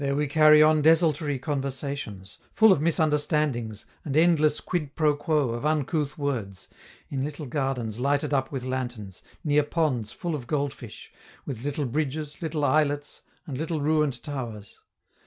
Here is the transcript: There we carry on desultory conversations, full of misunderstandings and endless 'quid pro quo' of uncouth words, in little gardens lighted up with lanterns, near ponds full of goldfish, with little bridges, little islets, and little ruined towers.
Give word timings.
There 0.03 0.15
we 0.15 0.25
carry 0.25 0.63
on 0.63 0.81
desultory 0.81 1.37
conversations, 1.37 2.39
full 2.55 2.71
of 2.71 2.81
misunderstandings 2.81 3.85
and 4.03 4.17
endless 4.17 4.59
'quid 4.59 4.95
pro 4.95 5.15
quo' 5.15 5.49
of 5.49 5.63
uncouth 5.63 6.17
words, 6.17 6.69
in 7.11 7.23
little 7.23 7.45
gardens 7.45 7.99
lighted 7.99 8.33
up 8.33 8.51
with 8.51 8.63
lanterns, 8.65 9.21
near 9.43 9.61
ponds 9.61 10.11
full 10.11 10.33
of 10.33 10.47
goldfish, 10.47 11.13
with 11.45 11.63
little 11.63 11.85
bridges, 11.85 12.37
little 12.41 12.65
islets, 12.65 13.21
and 13.45 13.59
little 13.59 13.79
ruined 13.79 14.23
towers. 14.23 14.79